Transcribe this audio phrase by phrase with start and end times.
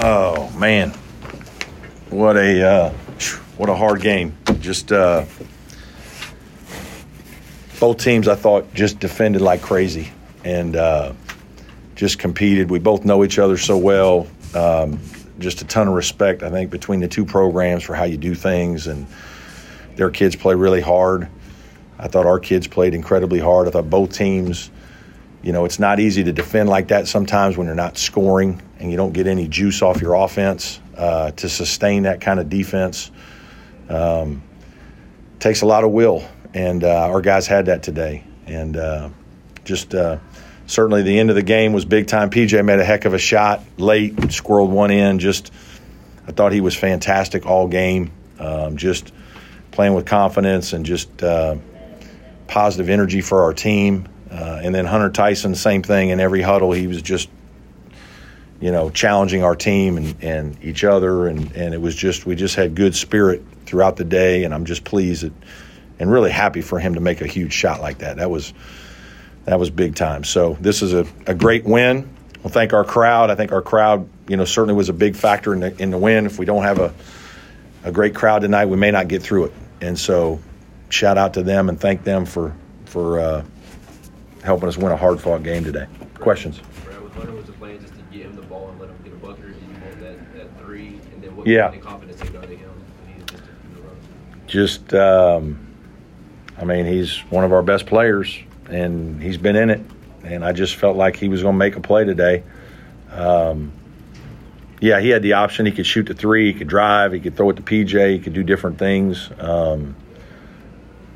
[0.00, 0.90] Oh man,
[2.10, 2.90] what a uh,
[3.56, 4.36] what a hard game.
[4.60, 5.24] Just uh,
[7.80, 10.12] both teams, I thought, just defended like crazy
[10.44, 11.14] and uh,
[11.96, 12.70] just competed.
[12.70, 14.28] We both know each other so well.
[14.54, 15.00] Um,
[15.40, 18.36] just a ton of respect, I think, between the two programs for how you do
[18.36, 19.04] things, and
[19.96, 21.28] their kids play really hard.
[21.98, 23.66] I thought our kids played incredibly hard.
[23.66, 24.70] I thought both teams
[25.42, 28.90] you know, it's not easy to defend like that sometimes when you're not scoring and
[28.90, 33.10] you don't get any juice off your offense uh, to sustain that kind of defense.
[33.88, 34.42] Um,
[35.38, 38.24] takes a lot of will, and uh, our guys had that today.
[38.46, 39.10] And uh,
[39.64, 40.18] just uh,
[40.66, 42.30] certainly the end of the game was big time.
[42.30, 45.18] PJ made a heck of a shot late, squirreled one in.
[45.18, 45.52] Just
[46.26, 48.10] I thought he was fantastic all game.
[48.38, 49.12] Um, just
[49.70, 51.56] playing with confidence and just uh,
[52.46, 54.08] positive energy for our team.
[54.30, 56.72] Uh, and then Hunter Tyson, same thing in every huddle.
[56.72, 57.30] He was just,
[58.60, 61.28] you know, challenging our team and, and each other.
[61.28, 64.44] And, and it was just, we just had good spirit throughout the day.
[64.44, 65.32] And I'm just pleased that,
[65.98, 68.18] and really happy for him to make a huge shot like that.
[68.18, 68.52] That was,
[69.46, 70.24] that was big time.
[70.24, 72.08] So this is a, a great win.
[72.42, 73.30] We'll thank our crowd.
[73.30, 75.98] I think our crowd, you know, certainly was a big factor in the, in the
[75.98, 76.26] win.
[76.26, 76.94] If we don't have a,
[77.82, 79.52] a great crowd tonight, we may not get through it.
[79.80, 80.40] And so
[80.90, 82.54] shout out to them and thank them for,
[82.84, 83.44] for, uh,
[84.44, 85.86] helping us win a hard fought game today.
[86.14, 86.60] Questions?
[86.84, 88.96] Brad, with Hunter, was the plan just to get him the ball and let him
[89.04, 91.00] get a bucket, or did you want that, that three?
[91.12, 91.70] And then what yeah.
[91.70, 93.42] the confidence they go to him when he just
[94.46, 95.66] Just, um,
[96.56, 98.38] I mean, he's one of our best players,
[98.68, 99.80] and he's been in it.
[100.24, 102.42] And I just felt like he was going to make a play today.
[103.10, 103.72] Um,
[104.80, 105.66] yeah, he had the option.
[105.66, 106.52] He could shoot the three.
[106.52, 107.12] He could drive.
[107.12, 108.12] He could throw it to PJ.
[108.12, 109.30] He could do different things.
[109.38, 109.96] Um,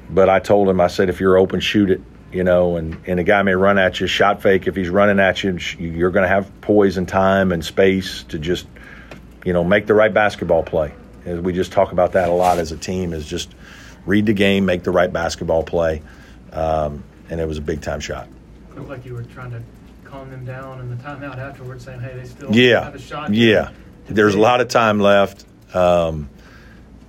[0.09, 2.01] but I told him, I said, if you're open, shoot it
[2.33, 4.67] you know, and, and a guy may run at you, shot fake.
[4.67, 8.39] If he's running at you, you're going to have poise and time and space to
[8.39, 8.67] just,
[9.45, 10.95] you know, make the right basketball play.
[11.25, 13.55] As we just talk about that a lot as a team, is just
[14.07, 16.03] read the game, make the right basketball play,
[16.53, 18.29] um, and it was a big time shot.
[18.71, 19.63] It looked like you were trying to
[20.05, 23.33] calm them down in the timeout afterwards, saying, "Hey, they still yeah, have a shot."
[23.33, 23.71] Yeah,
[24.07, 25.45] there's a lot of time left.
[25.75, 26.29] Um,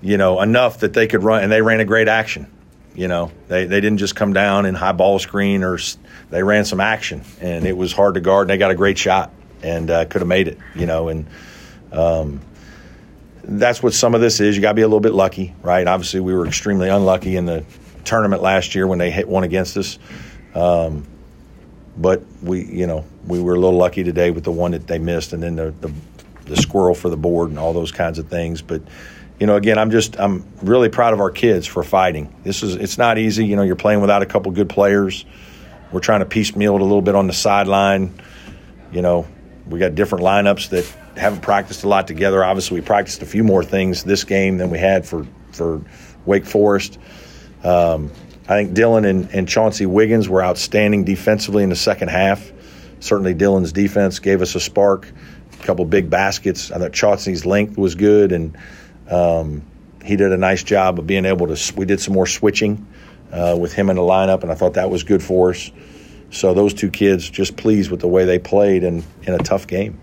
[0.02, 2.53] you know, enough that they could run, and they ran a great action.
[2.96, 5.80] You know, they, they didn't just come down in high ball screen or
[6.30, 8.98] they ran some action and it was hard to guard and they got a great
[8.98, 9.32] shot
[9.64, 11.26] and uh, could have made it, you know, and
[11.92, 12.42] um,
[13.44, 14.56] that's what some of this is.
[14.56, 15.88] You got to be a little bit lucky, right?
[15.88, 17.66] Obviously, we were extremely unlucky in the
[18.04, 19.98] tournament last year when they hit one against us.
[20.54, 21.08] Um,
[21.98, 25.00] but we, you know, we were a little lucky today with the one that they
[25.00, 25.94] missed and then the, the,
[26.46, 28.62] the squirrel for the board and all those kinds of things.
[28.62, 28.82] But
[29.44, 32.34] you know, again, I'm just I'm really proud of our kids for fighting.
[32.46, 33.46] This is it's not easy.
[33.46, 35.26] You know, you're playing without a couple good players.
[35.92, 38.22] We're trying to piecemeal it a little bit on the sideline.
[38.94, 39.28] You know,
[39.68, 40.86] we got different lineups that
[41.20, 42.42] haven't practiced a lot together.
[42.42, 45.82] Obviously, we practiced a few more things this game than we had for for
[46.26, 46.98] Wake Forest.
[47.66, 48.12] Um,
[48.44, 52.50] I think Dillon and, and Chauncey Wiggins were outstanding defensively in the second half.
[53.02, 55.12] Certainly, Dillon's defense gave us a spark.
[55.60, 56.72] A couple big baskets.
[56.72, 58.58] I thought Chauncey's length was good and
[59.10, 59.64] um,
[60.04, 61.74] he did a nice job of being able to.
[61.76, 62.88] We did some more switching
[63.32, 65.72] uh, with him in the lineup, and I thought that was good for us.
[66.32, 69.68] So those two kids just pleased with the way they played in, in a tough
[69.68, 70.00] game.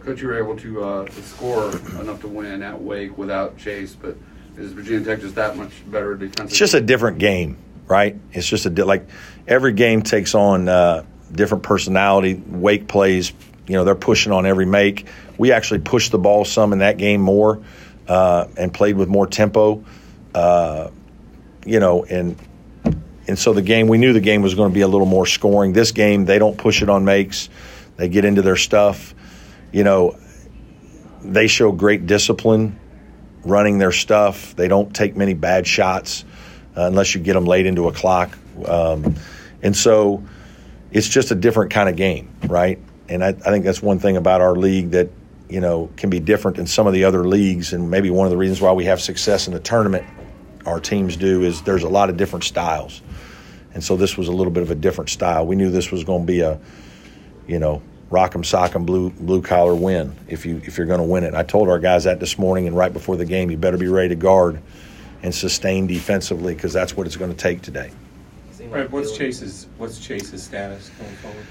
[0.00, 1.70] Coach, you were able to, uh, to score
[2.00, 4.16] enough to win at Wake without Chase, but
[4.56, 6.46] is Virginia Tech just that much better defensively?
[6.46, 7.56] It's just a different game,
[7.86, 8.16] right?
[8.32, 9.08] It's just a di- like
[9.46, 12.34] every game takes on uh, different personality.
[12.34, 13.32] Wake plays,
[13.66, 15.06] you know, they're pushing on every make.
[15.38, 17.62] We actually pushed the ball some in that game more
[18.08, 19.84] uh, and played with more tempo.
[20.34, 20.90] Uh,
[21.64, 22.36] you know, and
[23.26, 25.26] and so the game we knew the game was going to be a little more
[25.26, 25.72] scoring.
[25.72, 27.48] This game they don't push it on makes;
[27.96, 29.14] they get into their stuff.
[29.72, 30.18] You know,
[31.22, 32.78] they show great discipline
[33.44, 34.54] running their stuff.
[34.56, 36.24] They don't take many bad shots
[36.76, 39.16] uh, unless you get them late into a clock, um,
[39.62, 40.22] and so
[40.92, 42.78] it's just a different kind of game, right?
[43.08, 45.08] And I, I think that's one thing about our league that
[45.48, 47.72] you know, can be different than some of the other leagues.
[47.72, 50.04] And maybe one of the reasons why we have success in the tournament,
[50.64, 53.02] our teams do, is there's a lot of different styles.
[53.74, 55.46] And so this was a little bit of a different style.
[55.46, 56.58] We knew this was going to be a,
[57.46, 61.24] you know, rock'em sock'em blue blue collar win if you if you're going to win
[61.24, 61.34] it.
[61.34, 63.88] I told our guys that this morning and right before the game, you better be
[63.88, 64.62] ready to guard
[65.22, 67.90] and sustain defensively because that's what it's going to take today.
[68.68, 68.90] Right.
[68.90, 71.46] What's Chase's What's Chase's status going forward?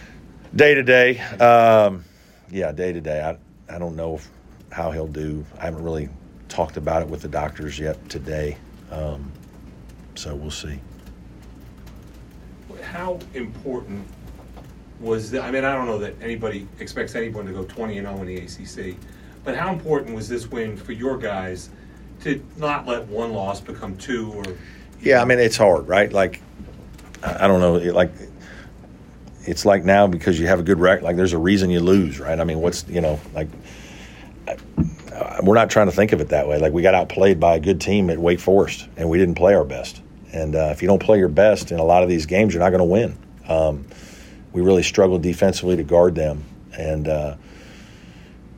[0.56, 2.06] Day to day, um,
[2.50, 3.36] yeah, day to day.
[3.68, 4.30] I don't know if,
[4.72, 5.46] how he'll do.
[5.60, 6.08] I haven't really
[6.48, 8.58] talked about it with the doctors yet today,
[8.90, 9.30] um,
[10.16, 10.80] so we'll see.
[12.82, 14.08] How important
[15.02, 18.08] was, the, I mean, I don't know that anybody expects anyone to go 20 and
[18.08, 18.96] 0 in the ACC,
[19.44, 21.70] but how important was this win for your guys
[22.22, 24.46] to not let one loss become two or?
[25.02, 26.14] Yeah, I mean it's hard, right?
[26.14, 26.42] Like
[27.22, 28.12] I I don't know, like
[29.46, 31.04] it's like now because you have a good record.
[31.04, 32.40] Like there's a reason you lose, right?
[32.40, 33.50] I mean, what's you know like.
[35.44, 36.60] We're not trying to think of it that way.
[36.60, 39.54] Like we got outplayed by a good team at Wake Forest, and we didn't play
[39.54, 40.02] our best.
[40.34, 42.62] And uh, if you don't play your best in a lot of these games, you're
[42.62, 43.18] not going to win.
[43.48, 43.86] Um,
[44.52, 46.44] we really struggled defensively to guard them,
[46.78, 47.36] and uh,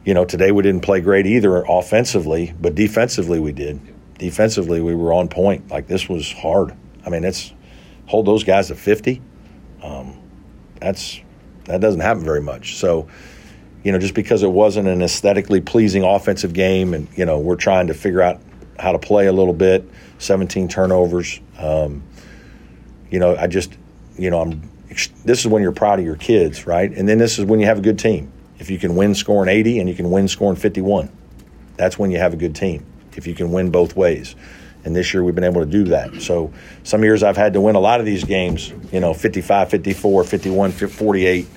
[0.03, 3.79] you know today we didn't play great either offensively, but defensively we did.
[4.17, 5.69] Defensively we were on point.
[5.69, 6.75] Like this was hard.
[7.05, 7.53] I mean, it's
[8.07, 9.21] hold those guys to 50.
[9.83, 10.17] Um,
[10.79, 11.19] that's
[11.65, 12.77] that doesn't happen very much.
[12.77, 13.07] So,
[13.83, 17.56] you know, just because it wasn't an aesthetically pleasing offensive game, and you know, we're
[17.56, 18.41] trying to figure out
[18.79, 19.89] how to play a little bit.
[20.19, 21.39] 17 turnovers.
[21.59, 22.03] Um,
[23.12, 23.77] you know, I just,
[24.18, 24.69] you know, I'm.
[25.24, 26.91] This is when you're proud of your kids, right?
[26.91, 28.31] And then this is when you have a good team.
[28.57, 31.12] If you can win scoring 80 and you can win scoring 51,
[31.75, 32.83] that's when you have a good team.
[33.15, 34.35] If you can win both ways.
[34.87, 36.21] And this year we've been able to do that.
[36.21, 36.53] So
[36.83, 40.23] some years I've had to win a lot of these games, you know, 55, 54,
[40.23, 41.47] 51, 48,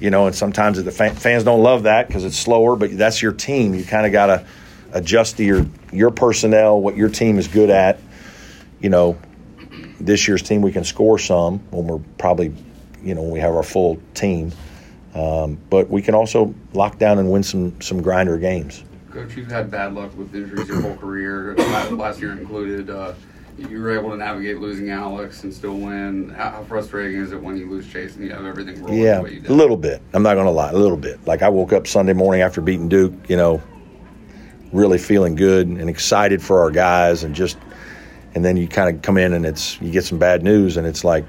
[0.00, 3.32] you know, and sometimes the fans don't love that because it's slower, but that's your
[3.32, 3.72] team.
[3.74, 4.46] You kind of got to
[4.92, 7.98] adjust to your, your personnel, what your team is good at.
[8.80, 9.18] You know,
[9.98, 12.54] this year's team, we can score some when we're probably,
[13.02, 14.52] you know, when we have our full team.
[15.14, 18.84] Um, but we can also lock down and win some, some grinder games.
[19.14, 21.54] Coach, you've had bad luck with injuries your whole career,
[21.92, 22.90] last year included.
[22.90, 23.14] Uh,
[23.56, 26.30] you were able to navigate losing Alex and still win.
[26.30, 29.18] How, how frustrating is it when you lose Chase and you have everything rolling Yeah,
[29.18, 29.50] the way you did?
[29.52, 30.02] a little bit.
[30.12, 31.24] I'm not going to lie, a little bit.
[31.28, 33.62] Like I woke up Sunday morning after beating Duke, you know,
[34.72, 37.56] really feeling good and excited for our guys, and just,
[38.34, 40.88] and then you kind of come in and it's you get some bad news, and
[40.88, 41.24] it's like,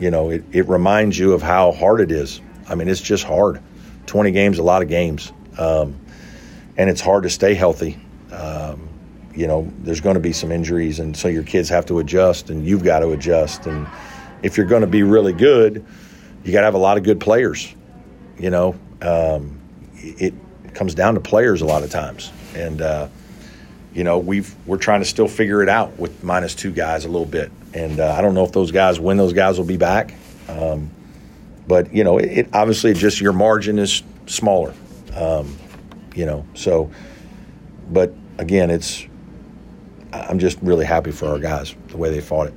[0.00, 2.40] you know, it, it reminds you of how hard it is.
[2.70, 3.60] I mean, it's just hard.
[4.06, 6.00] 20 games, a lot of games, um,
[6.78, 7.98] and it's hard to stay healthy.
[8.32, 8.88] Um,
[9.34, 12.50] you know, there's going to be some injuries, and so your kids have to adjust,
[12.50, 13.66] and you've got to adjust.
[13.66, 13.86] And
[14.42, 15.84] if you're going to be really good,
[16.44, 17.74] you got to have a lot of good players.
[18.38, 19.60] You know, um,
[19.96, 20.32] it
[20.74, 23.08] comes down to players a lot of times, and uh,
[23.92, 27.08] you know we've we're trying to still figure it out with minus two guys a
[27.08, 29.76] little bit, and uh, I don't know if those guys when those guys will be
[29.76, 30.14] back.
[30.48, 30.90] Um,
[31.66, 34.72] but you know, it, it obviously just your margin is smaller.
[35.14, 35.56] Um,
[36.18, 36.90] you know, so
[37.90, 39.06] but again, it's
[40.12, 42.54] I'm just really happy for our guys the way they fought it.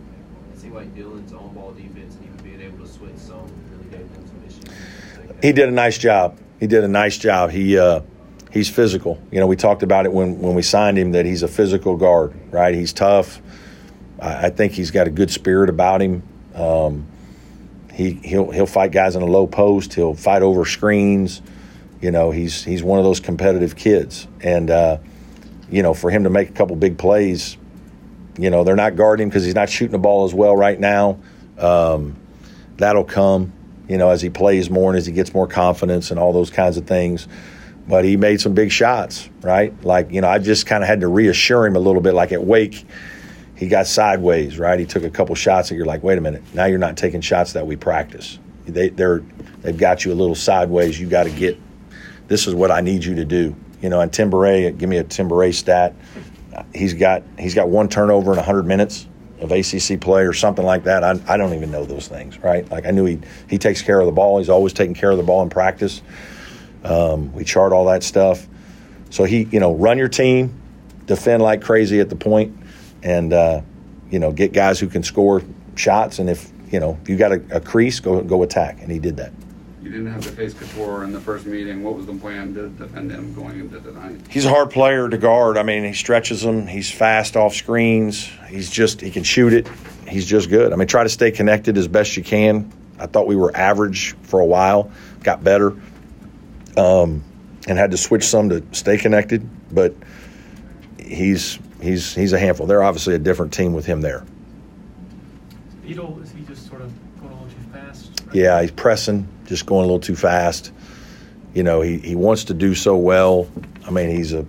[0.73, 4.25] Like Dillon's on ball defense and even being able to switch some really gave them
[4.25, 5.43] some issues.
[5.43, 6.39] He did a nice job.
[6.59, 7.51] He did a nice job.
[7.51, 8.01] He uh,
[8.51, 9.21] he's physical.
[9.31, 11.97] You know, we talked about it when when we signed him that he's a physical
[11.97, 12.73] guard, right?
[12.73, 13.41] He's tough.
[14.19, 16.23] I, I think he's got a good spirit about him.
[16.55, 17.05] Um,
[17.93, 19.93] he he'll he'll fight guys in a low post.
[19.93, 21.43] He'll fight over screens.
[22.01, 24.97] You know, he's he's one of those competitive kids, and uh,
[25.69, 27.57] you know, for him to make a couple big plays,
[28.37, 30.79] you know, they're not guarding him because he's not shooting the ball as well right
[30.79, 31.19] now.
[31.57, 32.15] Um,
[32.77, 33.53] that'll come,
[33.87, 36.49] you know, as he plays more and as he gets more confidence and all those
[36.49, 37.27] kinds of things.
[37.87, 39.73] But he made some big shots, right?
[39.83, 42.13] Like, you know, I just kind of had to reassure him a little bit.
[42.13, 42.85] Like at Wake,
[43.55, 44.79] he got sideways, right?
[44.79, 47.21] He took a couple shots and you're like, wait a minute, now you're not taking
[47.21, 48.39] shots that we practice.
[48.65, 49.23] They, they're
[49.61, 50.99] they've got you a little sideways.
[50.99, 51.59] You got to get.
[52.31, 53.53] This is what I need you to do.
[53.81, 55.93] You know, and Tim Timberay, give me a Tim Timberay stat.
[56.73, 59.05] He's got he's got one turnover in 100 minutes
[59.41, 61.03] of ACC play or something like that.
[61.03, 62.69] I, I don't even know those things, right?
[62.71, 64.37] Like I knew he he takes care of the ball.
[64.37, 66.01] He's always taking care of the ball in practice.
[66.85, 68.47] Um, we chart all that stuff.
[69.09, 70.57] So he, you know, run your team,
[71.07, 72.57] defend like crazy at the point,
[73.03, 73.59] and uh,
[74.09, 75.41] you know, get guys who can score
[75.75, 76.19] shots.
[76.19, 78.81] And if you know, you got a, a crease, go go attack.
[78.81, 79.33] And he did that.
[79.81, 81.83] You didn't have to face Cattoor in the first meeting.
[81.83, 84.19] What was the plan to defend him going into tonight?
[84.29, 85.57] He's a hard player to guard.
[85.57, 86.67] I mean, he stretches them.
[86.67, 88.29] He's fast off screens.
[88.47, 89.67] He's just he can shoot it.
[90.07, 90.71] He's just good.
[90.71, 92.71] I mean, try to stay connected as best you can.
[92.99, 94.91] I thought we were average for a while.
[95.23, 95.75] Got better,
[96.77, 97.23] um,
[97.67, 99.47] and had to switch some to stay connected.
[99.73, 99.95] But
[100.99, 102.67] he's he's he's a handful.
[102.67, 104.23] They're obviously a different team with him there.
[105.81, 108.11] Beadle, is he just sort of going a little too fast?
[108.33, 110.71] Yeah, he's pressing, just going a little too fast.
[111.53, 113.47] You know, he, he wants to do so well.
[113.85, 114.45] I mean, he's a.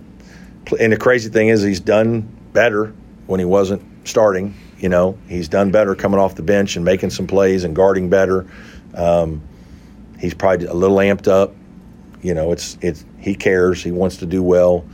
[0.79, 2.21] And the crazy thing is, he's done
[2.53, 2.93] better
[3.27, 4.55] when he wasn't starting.
[4.77, 8.09] You know, he's done better coming off the bench and making some plays and guarding
[8.09, 8.47] better.
[8.95, 9.41] Um,
[10.19, 11.53] he's probably a little amped up.
[12.21, 13.83] You know, it's it's he cares.
[13.83, 14.85] He wants to do well,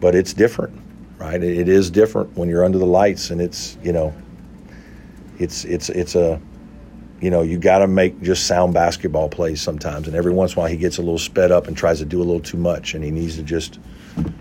[0.00, 0.80] but it's different,
[1.18, 1.42] right?
[1.42, 4.14] It, it is different when you're under the lights, and it's you know,
[5.38, 6.40] it's it's it's a
[7.20, 10.06] you know, you got to make just sound basketball plays sometimes.
[10.06, 12.04] And every once in a while, he gets a little sped up and tries to
[12.04, 13.78] do a little too much, and he needs to just,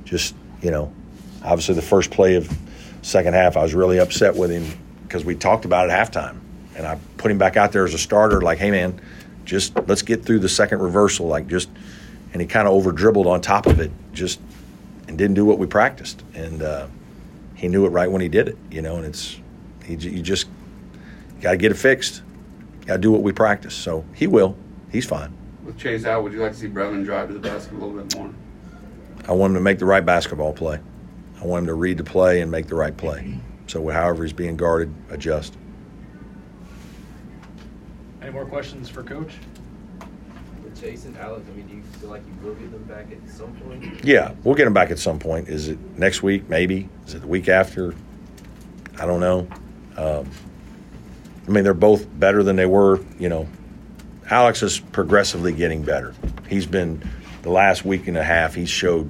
[0.03, 0.93] just, you know,
[1.43, 2.55] obviously the first play of
[3.01, 4.65] second half, I was really upset with him
[5.03, 6.39] because we talked about it halftime,
[6.75, 8.41] and I put him back out there as a starter.
[8.41, 8.99] Like, hey man,
[9.45, 11.27] just let's get through the second reversal.
[11.27, 11.69] Like, just,
[12.33, 14.39] and he kind of over dribbled on top of it, just,
[15.07, 16.87] and didn't do what we practiced, and uh,
[17.55, 18.97] he knew it right when he did it, you know.
[18.97, 19.39] And it's,
[19.85, 20.47] he, you just
[21.41, 22.21] got to get it fixed.
[22.87, 23.75] Got to do what we practice.
[23.75, 24.55] So he will.
[24.91, 25.35] He's fine.
[25.65, 28.01] With Chase out, would you like to see Brevin drive to the basket a little
[28.01, 28.33] bit more?
[29.27, 30.79] I want him to make the right basketball play.
[31.41, 33.37] I want him to read the play and make the right play.
[33.67, 35.57] So however he's being guarded, adjust.
[38.21, 39.33] Any more questions for Coach?
[40.63, 43.11] With Chase and Alex, I mean, do you feel like you will get them back
[43.11, 44.03] at some point?
[44.05, 45.49] Yeah, we'll get them back at some point.
[45.49, 46.47] Is it next week?
[46.47, 46.87] Maybe.
[47.05, 47.93] Is it the week after?
[48.97, 49.47] I don't know.
[49.97, 50.29] Um,
[51.47, 52.99] I mean, they're both better than they were.
[53.19, 53.47] You know,
[54.29, 56.13] Alex is progressively getting better.
[56.49, 57.01] He's been
[57.43, 58.53] the last week and a half.
[58.53, 59.09] He's showed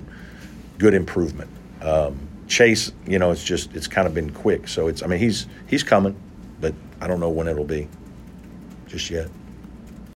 [0.77, 1.49] good improvement.
[1.81, 4.67] Um, Chase, you know, it's just it's kind of been quick.
[4.67, 6.15] So it's I mean he's he's coming,
[6.61, 7.87] but I don't know when it'll be
[8.87, 9.29] just yet.